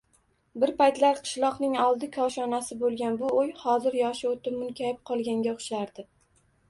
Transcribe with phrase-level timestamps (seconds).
[0.61, 6.09] Bir paytlar qishloqning oldi koshonasi boʻlgan bu uy hozir yoshi oʻtib, munkayib qolganga oʻxshardi.